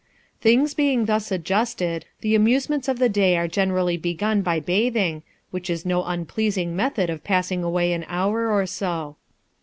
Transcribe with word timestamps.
Things 0.41 0.73
being 0.73 1.05
thus 1.05 1.31
adjusted, 1.31 2.05
the 2.21 2.33
amusements 2.33 2.87
of 2.87 2.97
the 2.97 3.07
day 3.07 3.37
are 3.37 3.47
generally 3.47 3.97
begun 3.97 4.41
by 4.41 4.59
bathing, 4.59 5.21
which 5.51 5.69
is 5.69 5.85
no 5.85 6.03
unpleasing 6.03 6.75
method 6.75 7.11
of 7.11 7.23
passing 7.23 7.61
away 7.63 7.93
an 7.93 8.05
hour 8.07 8.49
or 8.51 8.65
so. 8.65 9.17